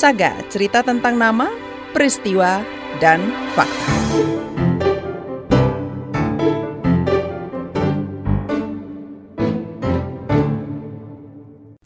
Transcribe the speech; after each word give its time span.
Saga, 0.00 0.32
cerita 0.48 0.80
tentang 0.80 1.20
nama, 1.20 1.52
peristiwa, 1.92 2.64
dan 3.04 3.20
fakta. 3.52 3.84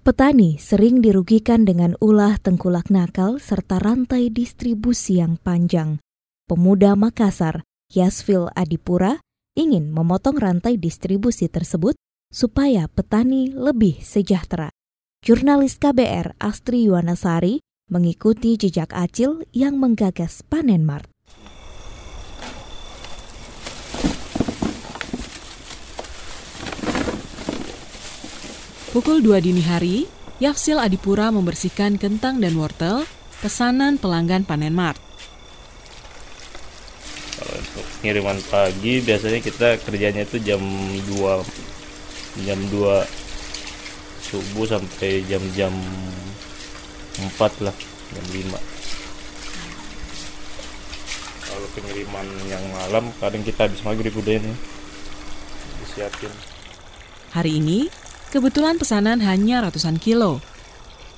Petani 0.07 0.63
sering 0.63 1.03
dirugikan 1.03 1.67
dengan 1.67 1.99
ulah 1.99 2.39
tengkulak 2.39 2.87
nakal 2.87 3.43
serta 3.43 3.82
rantai 3.82 4.31
distribusi 4.31 5.19
yang 5.19 5.35
panjang. 5.35 5.99
Pemuda 6.46 6.95
Makassar, 6.95 7.67
Yasfil 7.91 8.46
Adipura, 8.55 9.19
ingin 9.59 9.91
memotong 9.91 10.39
rantai 10.39 10.79
distribusi 10.79 11.51
tersebut 11.51 11.99
supaya 12.31 12.87
petani 12.87 13.51
lebih 13.51 13.99
sejahtera. 13.99 14.71
Jurnalis 15.26 15.82
KBR 15.82 16.39
Astri 16.39 16.87
Yuwanasari 16.87 17.59
mengikuti 17.85 18.57
jejak 18.57 18.97
Acil 18.97 19.45
yang 19.53 19.77
menggagas 19.77 20.41
Panen 20.41 20.89
Mart. 20.89 21.05
Pukul 28.95 29.21
2 29.21 29.43
dini 29.43 29.61
hari, 29.61 30.07
Yafsil 30.39 30.81
Adipura 30.81 31.29
membersihkan 31.35 31.99
kentang 32.01 32.39
dan 32.41 32.57
wortel 32.57 33.05
pesanan 33.45 34.01
pelanggan 34.01 34.48
Panen 34.48 34.73
Mart. 34.73 34.97
Kalau 37.37 37.55
untuk 37.59 37.85
pengiriman 38.01 38.39
pagi 38.48 39.03
biasanya 39.05 39.45
kita 39.45 39.77
kerjanya 39.83 40.23
itu 40.25 40.41
jam 40.41 40.62
2 40.62 42.47
jam 42.48 42.59
2 42.71 43.25
subuh 44.25 44.67
sampai 44.67 45.21
jam-jam 45.29 45.75
4 47.15 47.62
lah, 47.62 47.75
jam 48.11 48.27
5. 48.33 48.59
Kalau 51.47 51.69
pengiriman 51.79 52.27
yang 52.51 52.65
malam 52.75 53.15
kadang 53.23 53.47
kita 53.47 53.70
habis 53.70 53.79
maghrib 53.87 54.11
udah 54.11 54.34
ini 54.43 54.55
disiapin. 55.85 56.33
Hari 57.31 57.62
ini, 57.62 57.87
kebetulan 58.35 58.75
pesanan 58.79 59.23
hanya 59.23 59.62
ratusan 59.62 60.03
kilo. 60.03 60.42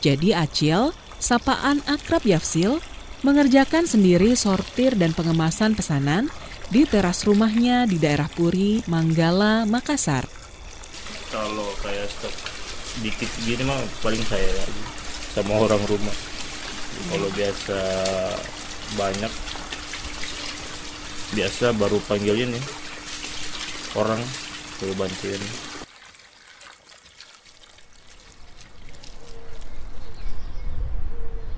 Jadi 0.04 0.36
Acil, 0.36 0.92
sapaan 1.16 1.80
akrab 1.88 2.28
Yafsil, 2.28 2.84
mengerjakan 3.24 3.88
sendiri 3.88 4.36
sortir 4.36 4.92
dan 4.92 5.16
pengemasan 5.16 5.72
pesanan 5.72 6.28
di 6.68 6.84
teras 6.84 7.24
rumahnya 7.24 7.88
di 7.88 7.96
daerah 7.96 8.28
Puri, 8.28 8.84
Manggala, 8.84 9.64
Makassar. 9.64 10.28
Kalau 11.32 11.72
kayak 11.80 12.06
stok 12.12 12.34
dikit 13.00 13.28
gini 13.44 13.64
mah 13.64 13.80
paling 14.00 14.20
saya 14.24 14.44
aja 14.44 15.05
sama 15.36 15.52
orang 15.60 15.82
rumah. 15.84 16.16
Kalau 17.12 17.28
biasa 17.36 17.78
banyak 18.96 19.32
biasa 21.36 21.76
baru 21.76 22.00
panggilin 22.08 22.56
ya 22.56 22.62
orang 24.00 24.20
suruh 24.80 24.96
bantuin. 24.96 25.42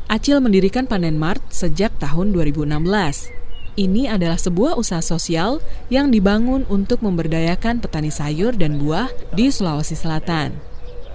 Acil 0.08 0.42
mendirikan 0.42 0.90
Panen 0.90 1.14
Mart 1.20 1.44
sejak 1.52 1.94
tahun 2.02 2.34
2016. 2.34 3.30
Ini 3.78 4.10
adalah 4.10 4.40
sebuah 4.40 4.74
usaha 4.74 4.98
sosial 4.98 5.62
yang 5.86 6.10
dibangun 6.10 6.66
untuk 6.66 6.98
memberdayakan 7.06 7.78
petani 7.78 8.10
sayur 8.10 8.56
dan 8.58 8.82
buah 8.82 9.06
di 9.38 9.54
Sulawesi 9.54 9.94
Selatan. 9.94 10.67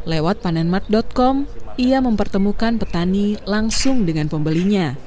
Lewat 0.03 0.43
panenmart.com, 0.43 1.47
ia 1.79 2.03
mempertemukan 2.03 2.75
petani 2.75 3.39
langsung 3.47 4.03
dengan 4.03 4.27
pembelinya. 4.27 5.00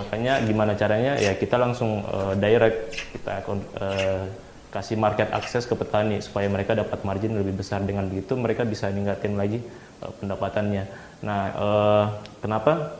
Makanya 0.00 0.40
gimana 0.40 0.72
caranya? 0.72 1.20
Ya 1.20 1.36
kita 1.36 1.60
langsung 1.60 2.00
uh, 2.08 2.32
direct. 2.32 2.96
Kita 3.12 3.44
uh, 3.44 4.24
kasih 4.72 4.96
market 4.96 5.28
akses 5.36 5.68
ke 5.68 5.76
petani 5.76 6.24
supaya 6.24 6.48
mereka 6.48 6.72
dapat 6.72 7.04
margin 7.04 7.36
lebih 7.36 7.60
besar. 7.60 7.84
Dengan 7.84 8.08
begitu 8.08 8.40
mereka 8.40 8.64
bisa 8.64 8.88
ningkatin 8.88 9.36
lagi 9.36 9.60
uh, 10.00 10.12
pendapatannya. 10.16 10.84
Nah, 11.28 11.40
uh, 11.52 12.04
kenapa? 12.40 12.96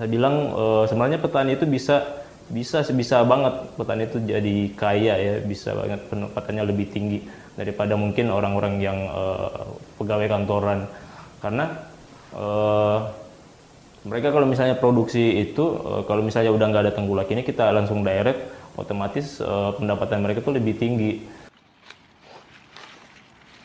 Saya 0.00 0.08
bilang 0.08 0.56
uh, 0.56 0.84
sebenarnya 0.88 1.20
petani 1.20 1.52
itu 1.52 1.68
bisa 1.68 2.24
bisa 2.48 2.80
sebisa 2.80 3.20
banget. 3.28 3.76
Petani 3.76 4.08
itu 4.08 4.24
jadi 4.24 4.56
kaya 4.72 5.14
ya 5.20 5.34
bisa 5.44 5.76
banget 5.76 6.00
pendapatannya 6.08 6.64
lebih 6.64 6.88
tinggi 6.88 7.20
daripada 7.58 7.98
mungkin 7.98 8.30
orang-orang 8.30 8.78
yang 8.78 9.10
uh, 9.10 9.66
pegawai 9.98 10.30
kantoran. 10.30 10.86
Karena 11.42 11.66
uh, 12.38 13.10
mereka 14.06 14.30
kalau 14.30 14.46
misalnya 14.46 14.78
produksi 14.78 15.42
itu 15.42 15.74
uh, 15.74 16.06
kalau 16.06 16.22
misalnya 16.22 16.54
udah 16.54 16.66
nggak 16.70 16.84
ada 16.86 16.94
tenggulak 16.94 17.26
ini 17.34 17.42
kita 17.42 17.74
langsung 17.74 18.06
direct 18.06 18.54
otomatis 18.78 19.42
uh, 19.42 19.74
pendapatan 19.74 20.22
mereka 20.22 20.38
itu 20.46 20.54
lebih 20.54 20.78
tinggi 20.78 21.12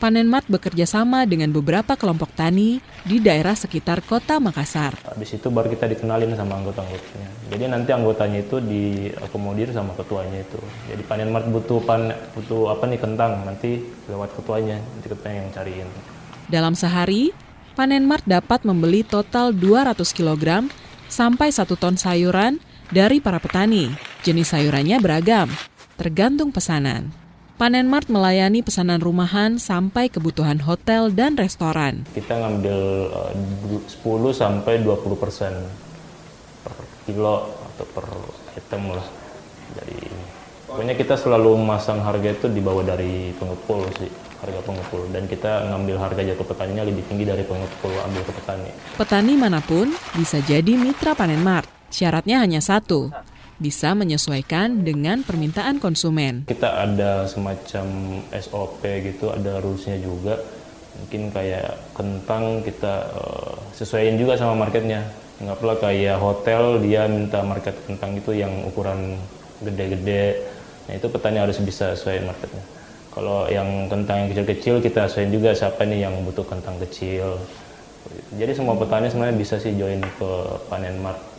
Panen 0.04 0.28
Mart 0.28 0.44
bekerja 0.52 0.84
sama 0.84 1.24
dengan 1.24 1.48
beberapa 1.48 1.96
kelompok 1.96 2.28
tani 2.36 2.76
di 3.08 3.24
daerah 3.24 3.56
sekitar 3.56 4.04
kota 4.04 4.36
Makassar. 4.36 4.92
Habis 5.00 5.40
itu 5.40 5.48
baru 5.48 5.72
kita 5.72 5.88
dikenalin 5.88 6.36
sama 6.36 6.60
anggota-anggotanya. 6.60 7.48
Jadi 7.48 7.64
nanti 7.72 7.88
anggotanya 7.96 8.44
itu 8.44 8.60
diakomodir 8.60 9.72
sama 9.72 9.96
ketuanya 9.96 10.44
itu. 10.44 10.60
Jadi 10.92 11.00
Panen 11.08 11.32
Mart 11.32 11.48
butuh 11.48 11.80
pan 11.88 12.12
butuh 12.36 12.76
apa 12.76 12.84
nih 12.84 13.00
kentang, 13.00 13.48
nanti 13.48 13.80
lewat 14.04 14.36
ketuanya, 14.36 14.76
nanti 14.76 15.08
ketuanya 15.08 15.40
yang 15.40 15.52
cariin. 15.56 15.88
Dalam 16.52 16.76
sehari, 16.76 17.32
Panen 17.72 18.04
Mart 18.04 18.28
dapat 18.28 18.60
membeli 18.68 19.08
total 19.08 19.56
200 19.56 20.04
kg 20.12 20.68
sampai 21.08 21.48
1 21.48 21.64
ton 21.80 21.96
sayuran 21.96 22.60
dari 22.92 23.24
para 23.24 23.40
petani. 23.40 23.88
Jenis 24.20 24.52
sayurannya 24.52 25.00
beragam, 25.00 25.48
tergantung 25.96 26.52
pesanan. 26.52 27.23
Panen 27.54 27.86
Mart 27.86 28.10
melayani 28.10 28.66
pesanan 28.66 28.98
rumahan 28.98 29.62
sampai 29.62 30.10
kebutuhan 30.10 30.58
hotel 30.66 31.14
dan 31.14 31.38
restoran. 31.38 32.02
Kita 32.10 32.34
ngambil 32.34 32.78
uh, 33.14 33.30
10 33.30 33.94
sampai 34.34 34.82
20 34.82 35.14
persen 35.14 35.54
per 36.66 36.74
kilo 37.06 37.54
atau 37.54 37.86
per 37.94 38.10
item 38.58 38.98
lah 38.98 39.06
dari 39.70 39.94
ini. 40.02 40.26
Pokoknya 40.66 40.98
kita 40.98 41.14
selalu 41.14 41.54
memasang 41.62 42.02
harga 42.02 42.34
itu 42.34 42.50
di 42.50 42.58
bawah 42.58 42.82
dari 42.82 43.30
pengepul 43.38 43.86
sih 44.02 44.10
harga 44.42 44.60
pengepul 44.66 45.06
dan 45.14 45.30
kita 45.30 45.70
ngambil 45.70 45.96
harga 46.02 46.26
jatuh 46.26 46.46
petaninya 46.50 46.82
lebih 46.82 47.06
tinggi 47.06 47.22
dari 47.22 47.46
pengepul 47.46 47.94
ambil 48.02 48.22
ke 48.26 48.32
petani. 48.34 48.70
Petani 48.98 49.32
mana 49.38 49.62
pun 49.62 49.94
bisa 50.18 50.42
jadi 50.42 50.74
mitra 50.74 51.14
Panen 51.14 51.38
Mart. 51.38 51.70
Syaratnya 51.94 52.42
hanya 52.42 52.58
satu, 52.58 53.14
bisa 53.64 53.96
menyesuaikan 53.96 54.84
dengan 54.84 55.24
permintaan 55.24 55.80
konsumen. 55.80 56.44
Kita 56.44 56.84
ada 56.84 57.24
semacam 57.24 58.20
SOP 58.36 58.84
gitu, 59.00 59.32
ada 59.32 59.64
rulesnya 59.64 59.96
juga. 59.96 60.36
Mungkin 61.00 61.32
kayak 61.32 61.96
kentang 61.96 62.60
kita 62.60 63.08
uh, 63.16 63.56
sesuaiin 63.72 64.20
juga 64.20 64.36
sama 64.36 64.68
marketnya. 64.68 65.08
Nggak 65.40 65.56
pula 65.64 65.74
kayak 65.80 66.20
hotel 66.20 66.84
dia 66.84 67.08
minta 67.08 67.40
market 67.40 67.72
kentang 67.88 68.20
itu 68.20 68.36
yang 68.36 68.52
ukuran 68.68 69.16
gede-gede. 69.64 70.44
Nah 70.84 71.00
itu 71.00 71.08
petani 71.08 71.40
harus 71.40 71.56
bisa 71.64 71.96
sesuai 71.96 72.20
marketnya. 72.28 72.64
Kalau 73.16 73.48
yang 73.48 73.88
kentang 73.88 74.26
yang 74.26 74.28
kecil-kecil 74.36 74.84
kita 74.84 75.08
sesuaiin 75.08 75.32
juga 75.32 75.56
siapa 75.56 75.88
nih 75.88 76.04
yang 76.04 76.14
butuh 76.28 76.44
kentang 76.44 76.76
kecil. 76.84 77.40
Jadi 78.36 78.52
semua 78.52 78.76
petani 78.76 79.08
sebenarnya 79.08 79.40
bisa 79.40 79.56
sih 79.56 79.72
join 79.74 80.04
ke 80.20 80.30
panen 80.68 81.00
mart. 81.00 81.33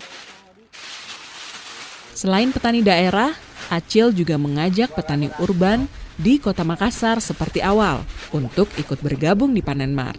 Selain 2.15 2.47
petani 2.47 2.79
daerah, 2.79 3.35
Acil 3.67 4.15
juga 4.15 4.39
mengajak 4.39 4.95
petani 4.95 5.27
urban 5.35 5.83
di 6.15 6.39
kota 6.39 6.63
Makassar 6.63 7.19
seperti 7.19 7.59
awal 7.59 8.07
untuk 8.31 8.71
ikut 8.79 9.03
bergabung 9.03 9.51
di 9.51 9.59
Panen 9.59 9.91
Mart. 9.91 10.15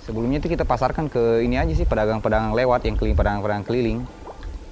Sebelumnya 0.00 0.40
itu 0.40 0.48
kita 0.48 0.64
pasarkan 0.64 1.12
ke 1.12 1.44
ini 1.44 1.60
aja 1.60 1.76
sih 1.76 1.84
pedagang-pedagang 1.84 2.56
lewat 2.56 2.88
yang 2.88 2.96
keliling 2.96 3.20
pedagang-pedagang 3.20 3.66
keliling 3.68 3.98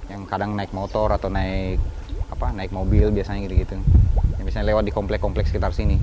yang 0.09 0.25
kadang 0.25 0.57
naik 0.57 0.73
motor 0.73 1.13
atau 1.13 1.29
naik 1.29 1.77
apa 2.33 2.49
naik 2.49 2.73
mobil 2.73 3.13
biasanya 3.13 3.45
gitu-gitu. 3.45 3.77
Yang 4.41 4.45
biasanya 4.49 4.65
lewat 4.73 4.89
di 4.89 4.93
komplek-komplek 4.97 5.45
sekitar 5.45 5.69
sini. 5.69 6.01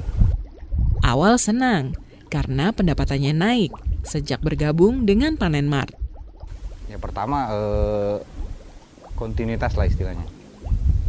Awal 1.02 1.42
senang 1.42 1.98
karena 2.30 2.70
pendapatannya 2.70 3.34
naik 3.34 3.74
sejak 4.06 4.38
bergabung 4.38 5.10
dengan 5.10 5.34
Panen 5.34 5.66
Mart. 5.66 5.90
Ya 6.86 7.02
pertama 7.02 7.50
eh, 7.50 8.16
kontinuitas 9.18 9.74
lah 9.74 9.90
istilahnya 9.90 10.41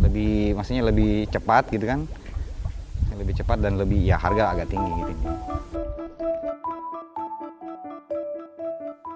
lebih 0.02 0.58
maksudnya 0.58 0.84
lebih 0.88 1.28
cepat 1.30 1.70
gitu 1.70 1.86
kan 1.86 2.08
lebih 3.14 3.38
cepat 3.38 3.62
dan 3.62 3.78
lebih 3.78 4.02
ya 4.02 4.18
harga 4.18 4.58
agak 4.58 4.74
tinggi 4.74 4.92
gitu 5.06 5.14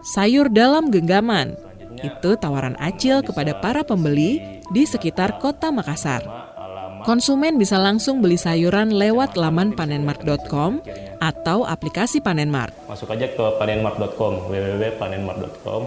sayur 0.06 0.48
dalam 0.54 0.94
genggaman 0.94 1.58
itu 2.06 2.38
tawaran 2.38 2.78
Acil 2.78 3.26
kepada 3.26 3.58
para 3.58 3.82
pembeli 3.82 4.62
di 4.70 4.84
sekitar 4.86 5.42
kota 5.42 5.74
Makassar. 5.74 6.22
Konsumen 7.06 7.56
bisa 7.56 7.80
langsung 7.80 8.20
beli 8.20 8.36
sayuran 8.36 8.92
lewat 8.92 9.40
laman 9.40 9.72
panenmart.com 9.72 10.84
atau 11.24 11.64
aplikasi 11.64 12.20
Panenmart. 12.20 12.76
Masuk 12.90 13.08
aja 13.16 13.32
ke 13.32 13.46
panenmart.com, 13.56 14.52
www.panenmart.com. 14.52 15.82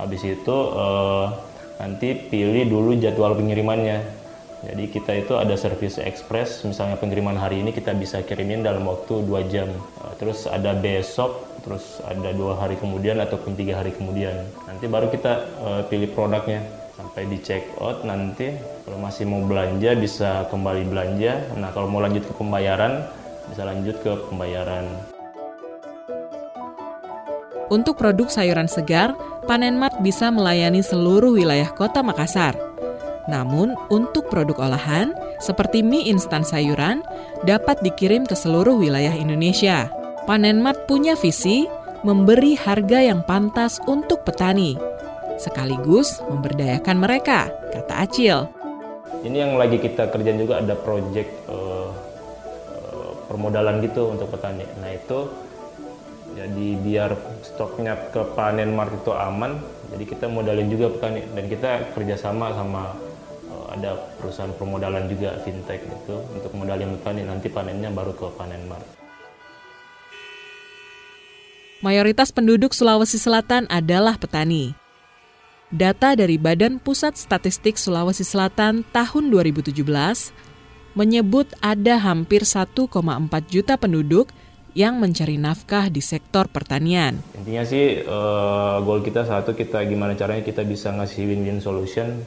Habis 0.00 0.22
itu 0.24 0.56
uh, 0.72 1.28
nanti 1.76 2.16
pilih 2.32 2.64
dulu 2.64 2.96
jadwal 2.96 3.36
pengirimannya. 3.36 4.23
Jadi 4.64 4.84
kita 4.88 5.12
itu 5.12 5.36
ada 5.36 5.54
servis 5.54 6.00
ekspres, 6.00 6.64
misalnya 6.64 6.96
pengiriman 6.96 7.36
hari 7.36 7.60
ini 7.60 7.70
kita 7.70 7.92
bisa 7.92 8.24
kirimin 8.24 8.64
dalam 8.64 8.88
waktu 8.88 9.20
2 9.22 9.52
jam. 9.52 9.68
Eh, 9.70 10.14
terus 10.16 10.48
ada 10.48 10.72
besok, 10.72 11.54
terus 11.64 12.04
ada 12.04 12.30
dua 12.36 12.60
hari 12.60 12.76
kemudian 12.76 13.16
ataupun 13.24 13.56
tiga 13.56 13.80
hari 13.80 13.96
kemudian. 13.96 14.44
Nanti 14.68 14.84
baru 14.84 15.08
kita 15.08 15.32
uh, 15.64 15.82
pilih 15.88 16.12
produknya 16.12 16.60
sampai 16.94 17.24
di 17.26 17.40
check 17.40 17.64
out 17.80 18.04
nanti 18.04 18.52
kalau 18.84 19.00
masih 19.00 19.24
mau 19.24 19.40
belanja 19.42 19.96
bisa 19.96 20.44
kembali 20.52 20.84
belanja. 20.84 21.56
Nah 21.56 21.72
kalau 21.72 21.88
mau 21.88 22.04
lanjut 22.04 22.28
ke 22.28 22.32
pembayaran 22.36 23.08
bisa 23.48 23.64
lanjut 23.64 23.96
ke 24.04 24.12
pembayaran. 24.28 24.84
Untuk 27.72 27.96
produk 27.96 28.28
sayuran 28.28 28.68
segar, 28.68 29.16
Panenmart 29.48 30.04
bisa 30.04 30.28
melayani 30.28 30.84
seluruh 30.84 31.32
wilayah 31.32 31.72
kota 31.72 32.04
Makassar. 32.04 32.73
Namun, 33.24 33.72
untuk 33.88 34.28
produk 34.28 34.68
olahan, 34.68 35.16
seperti 35.40 35.80
mie 35.80 36.12
instan 36.12 36.44
sayuran, 36.44 37.00
dapat 37.48 37.80
dikirim 37.80 38.28
ke 38.28 38.36
seluruh 38.36 38.76
wilayah 38.76 39.12
Indonesia. 39.16 39.88
Panenmart 40.28 40.88
punya 40.88 41.16
visi 41.16 41.64
memberi 42.04 42.52
harga 42.52 43.00
yang 43.00 43.24
pantas 43.24 43.80
untuk 43.88 44.28
petani, 44.28 44.76
sekaligus 45.40 46.20
memberdayakan 46.28 46.96
mereka, 47.00 47.48
kata 47.72 47.94
Acil. 48.04 48.38
Ini 49.24 49.36
yang 49.48 49.52
lagi 49.56 49.80
kita 49.80 50.12
kerjain 50.12 50.36
juga 50.36 50.60
ada 50.60 50.76
proyek 50.76 51.48
uh, 51.48 51.88
uh, 52.76 53.12
permodalan 53.24 53.80
gitu 53.80 54.12
untuk 54.12 54.28
petani. 54.28 54.68
Nah 54.84 54.92
itu 54.92 55.32
jadi 56.34 56.68
biar 56.76 57.10
stoknya 57.40 57.94
ke 58.10 58.20
panen 58.34 58.74
mart 58.74 58.90
itu 58.90 59.14
aman 59.14 59.54
jadi 59.94 60.02
kita 60.02 60.26
modalin 60.26 60.66
juga 60.66 60.90
petani 60.90 61.22
dan 61.30 61.44
kita 61.46 61.94
kerjasama 61.94 62.50
sama 62.58 62.90
ada 63.74 63.98
perusahaan 64.22 64.54
permodalan 64.54 65.10
juga 65.10 65.36
fintech 65.42 65.82
itu 65.82 66.16
untuk 66.32 66.54
modalin 66.54 66.94
petani 66.98 67.26
nanti 67.26 67.50
panennya 67.50 67.90
baru 67.90 68.14
ke 68.14 68.26
panen 68.38 68.62
mart 68.70 68.86
Mayoritas 71.84 72.32
penduduk 72.32 72.72
Sulawesi 72.72 73.20
Selatan 73.20 73.68
adalah 73.68 74.16
petani. 74.16 74.72
Data 75.68 76.16
dari 76.16 76.40
Badan 76.40 76.80
Pusat 76.80 77.12
Statistik 77.20 77.76
Sulawesi 77.76 78.24
Selatan 78.24 78.88
tahun 78.88 79.28
2017 79.28 79.84
menyebut 80.96 81.52
ada 81.60 82.00
hampir 82.00 82.48
1,4 82.48 82.88
juta 83.52 83.76
penduduk 83.76 84.32
yang 84.72 84.96
mencari 84.96 85.36
nafkah 85.36 85.92
di 85.92 86.00
sektor 86.00 86.48
pertanian. 86.48 87.20
Intinya 87.36 87.68
sih 87.68 88.00
uh, 88.00 88.80
goal 88.80 89.04
kita 89.04 89.28
satu 89.28 89.52
kita 89.52 89.84
gimana 89.84 90.16
caranya 90.16 90.40
kita 90.40 90.64
bisa 90.64 90.88
ngasih 90.88 91.28
win-win 91.28 91.60
solution 91.60 92.24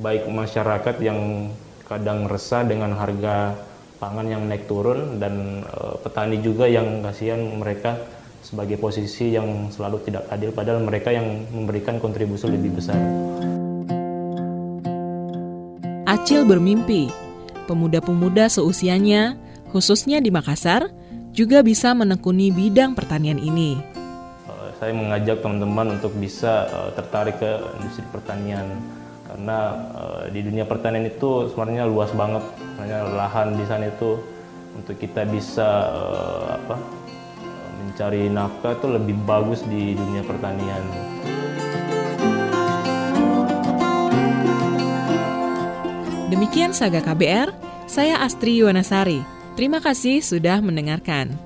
baik 0.00 0.28
masyarakat 0.28 0.96
yang 1.00 1.50
kadang 1.86 2.28
resah 2.28 2.66
dengan 2.66 2.92
harga 2.98 3.56
pangan 3.96 4.28
yang 4.28 4.42
naik 4.44 4.68
turun 4.68 5.16
dan 5.16 5.64
uh, 5.72 5.96
petani 6.04 6.42
juga 6.44 6.68
yang 6.68 7.00
kasihan 7.00 7.40
mereka 7.56 7.96
sebagai 8.44 8.76
posisi 8.78 9.34
yang 9.34 9.72
selalu 9.72 10.04
tidak 10.06 10.28
adil 10.30 10.52
padahal 10.52 10.84
mereka 10.84 11.10
yang 11.10 11.48
memberikan 11.50 11.98
kontribusi 11.98 12.46
lebih 12.46 12.78
besar. 12.78 12.98
Acil 16.06 16.46
bermimpi 16.46 17.10
pemuda-pemuda 17.66 18.46
seusianya, 18.46 19.34
khususnya 19.74 20.22
di 20.22 20.30
Makassar, 20.30 20.86
juga 21.34 21.60
bisa 21.66 21.90
menekuni 21.92 22.54
bidang 22.54 22.94
pertanian 22.94 23.36
ini. 23.42 23.74
Eh, 24.46 24.70
saya 24.78 24.94
mengajak 24.94 25.42
teman-teman 25.42 25.98
untuk 25.98 26.14
bisa 26.14 26.70
uh, 26.70 26.90
tertarik 26.94 27.42
ke 27.42 27.50
industri 27.82 28.06
pertanian 28.14 28.64
karena 29.36 29.76
uh, 29.92 30.24
di 30.32 30.40
dunia 30.40 30.64
pertanian 30.64 31.04
itu 31.04 31.52
sebenarnya 31.52 31.84
luas 31.84 32.08
banget, 32.16 32.40
sebenarnya 32.56 33.00
lahan 33.12 33.52
di 33.52 33.68
sana 33.68 33.92
itu 33.92 34.16
untuk 34.72 34.96
kita 34.96 35.28
bisa 35.28 35.92
uh, 35.92 36.56
apa 36.56 36.80
mencari 37.84 38.32
nafkah 38.32 38.80
itu 38.80 38.88
lebih 38.88 39.12
bagus 39.28 39.60
di 39.68 39.92
dunia 39.92 40.24
pertanian. 40.24 40.80
Demikian 46.32 46.72
Saga 46.72 47.04
KBR, 47.04 47.52
saya 47.84 48.24
Astri 48.24 48.56
Yuwanasari. 48.64 49.20
Terima 49.52 49.84
kasih 49.84 50.24
sudah 50.24 50.64
mendengarkan. 50.64 51.45